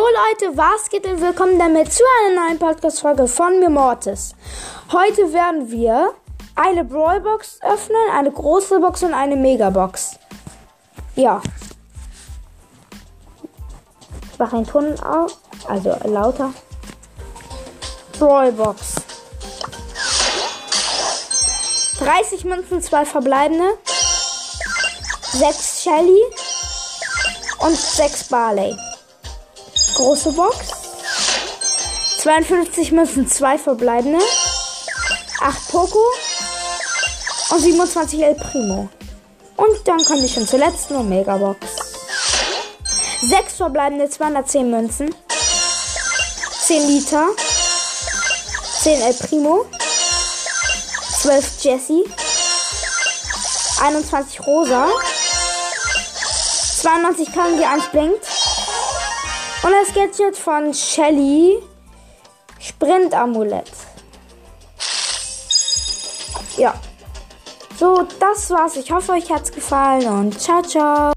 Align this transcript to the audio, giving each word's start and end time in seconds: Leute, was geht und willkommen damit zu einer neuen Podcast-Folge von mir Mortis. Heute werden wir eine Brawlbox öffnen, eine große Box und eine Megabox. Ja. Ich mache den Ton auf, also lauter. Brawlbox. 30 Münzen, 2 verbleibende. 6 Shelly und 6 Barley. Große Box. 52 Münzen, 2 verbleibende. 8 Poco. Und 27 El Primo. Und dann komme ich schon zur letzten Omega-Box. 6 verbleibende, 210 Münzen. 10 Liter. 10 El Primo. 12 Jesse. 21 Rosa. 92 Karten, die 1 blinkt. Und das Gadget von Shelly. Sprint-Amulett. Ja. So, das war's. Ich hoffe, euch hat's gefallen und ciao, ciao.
Leute, 0.00 0.56
was 0.56 0.88
geht 0.88 1.06
und 1.06 1.20
willkommen 1.20 1.58
damit 1.58 1.92
zu 1.92 2.02
einer 2.24 2.46
neuen 2.46 2.58
Podcast-Folge 2.58 3.28
von 3.28 3.60
mir 3.60 3.68
Mortis. 3.68 4.34
Heute 4.90 5.32
werden 5.32 5.70
wir 5.70 6.14
eine 6.56 6.84
Brawlbox 6.84 7.58
öffnen, 7.62 8.10
eine 8.12 8.30
große 8.30 8.80
Box 8.80 9.02
und 9.02 9.12
eine 9.12 9.36
Megabox. 9.36 10.18
Ja. 11.16 11.42
Ich 14.32 14.38
mache 14.38 14.56
den 14.56 14.66
Ton 14.66 14.98
auf, 15.00 15.36
also 15.68 15.94
lauter. 16.04 16.54
Brawlbox. 18.18 18.94
30 21.98 22.44
Münzen, 22.44 22.80
2 22.82 23.04
verbleibende. 23.04 23.78
6 25.32 25.82
Shelly 25.82 26.22
und 27.58 27.76
6 27.76 28.24
Barley. 28.24 28.76
Große 29.94 30.32
Box. 30.32 30.56
52 32.20 32.92
Münzen, 32.92 33.28
2 33.28 33.58
verbleibende. 33.58 34.18
8 35.40 35.68
Poco. 35.70 36.02
Und 37.50 37.60
27 37.60 38.22
El 38.22 38.34
Primo. 38.34 38.88
Und 39.56 39.76
dann 39.86 40.04
komme 40.04 40.24
ich 40.24 40.34
schon 40.34 40.46
zur 40.46 40.58
letzten 40.58 40.96
Omega-Box. 40.96 41.66
6 43.22 43.54
verbleibende, 43.54 44.08
210 44.08 44.70
Münzen. 44.70 45.14
10 46.62 46.86
Liter. 46.86 47.26
10 48.82 49.02
El 49.02 49.14
Primo. 49.14 49.66
12 51.20 51.64
Jesse. 51.64 52.04
21 53.82 54.46
Rosa. 54.46 54.88
92 56.82 57.32
Karten, 57.34 57.58
die 57.58 57.64
1 57.64 57.84
blinkt. 57.92 58.29
Und 59.62 59.72
das 59.72 59.94
Gadget 59.94 60.36
von 60.36 60.72
Shelly. 60.72 61.58
Sprint-Amulett. 62.58 63.70
Ja. 66.56 66.74
So, 67.78 68.06
das 68.18 68.50
war's. 68.50 68.76
Ich 68.76 68.92
hoffe, 68.92 69.12
euch 69.12 69.30
hat's 69.30 69.50
gefallen 69.50 70.06
und 70.06 70.38
ciao, 70.38 70.62
ciao. 70.62 71.12